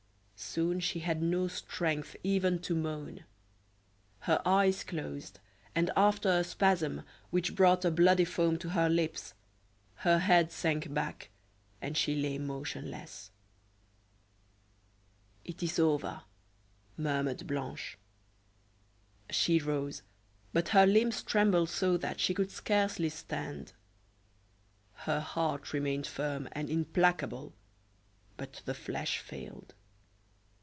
Soon 0.43 0.79
she 0.79 1.01
had 1.01 1.21
not 1.21 1.51
strength 1.51 2.15
even 2.23 2.57
to 2.63 2.73
moan; 2.75 3.25
her 4.21 4.41
eyes 4.43 4.83
closed, 4.83 5.37
and 5.75 5.91
after 5.95 6.29
a 6.29 6.43
spasm 6.43 7.03
which 7.29 7.53
brought 7.55 7.85
a 7.85 7.91
bloody 7.91 8.25
foam 8.25 8.57
to 8.57 8.69
her 8.69 8.89
lips, 8.89 9.35
her 9.97 10.17
head 10.17 10.51
sank 10.51 10.91
back, 10.91 11.29
and 11.79 11.95
she 11.95 12.15
lay 12.15 12.39
motionless. 12.39 13.29
"It 15.45 15.61
is 15.61 15.77
over," 15.77 16.23
murmured 16.97 17.45
Blanche. 17.45 17.99
She 19.29 19.59
rose, 19.59 20.01
but 20.53 20.69
her 20.69 20.87
limbs 20.87 21.21
trembled 21.21 21.69
so 21.69 21.97
that 21.97 22.19
she 22.19 22.33
could 22.33 22.49
scarcely 22.49 23.09
stand. 23.09 23.73
Her 24.95 25.19
heart 25.19 25.71
remained 25.71 26.07
firm 26.07 26.49
and 26.53 26.67
implacable; 26.67 27.53
but 28.37 28.63
the 28.65 28.73
flesh 28.73 29.19
failed. 29.19 29.75